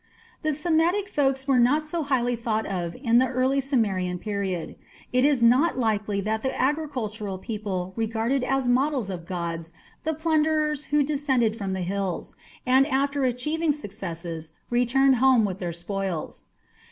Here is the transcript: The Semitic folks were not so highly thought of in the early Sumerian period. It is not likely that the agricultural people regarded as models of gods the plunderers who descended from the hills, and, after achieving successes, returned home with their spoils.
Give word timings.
The 0.41 0.51
Semitic 0.51 1.07
folks 1.07 1.47
were 1.47 1.59
not 1.59 1.83
so 1.83 2.01
highly 2.01 2.35
thought 2.35 2.65
of 2.65 2.95
in 2.95 3.19
the 3.19 3.27
early 3.27 3.61
Sumerian 3.61 4.17
period. 4.17 4.75
It 5.13 5.25
is 5.25 5.43
not 5.43 5.77
likely 5.77 6.19
that 6.21 6.41
the 6.41 6.59
agricultural 6.59 7.37
people 7.37 7.93
regarded 7.95 8.43
as 8.43 8.67
models 8.67 9.11
of 9.11 9.27
gods 9.27 9.71
the 10.03 10.15
plunderers 10.15 10.85
who 10.85 11.03
descended 11.03 11.55
from 11.55 11.73
the 11.73 11.81
hills, 11.85 12.35
and, 12.65 12.87
after 12.87 13.25
achieving 13.25 13.71
successes, 13.71 14.53
returned 14.71 15.17
home 15.17 15.45
with 15.45 15.59
their 15.59 15.71
spoils. 15.71 16.45